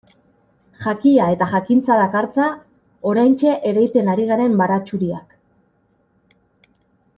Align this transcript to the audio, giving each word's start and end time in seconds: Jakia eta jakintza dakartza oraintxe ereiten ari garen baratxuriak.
Jakia 0.85 1.27
eta 1.33 1.47
jakintza 1.51 1.97
dakartza 1.99 2.47
oraintxe 3.11 3.53
ereiten 3.73 4.11
ari 4.15 4.27
garen 4.33 4.59
baratxuriak. 4.65 5.39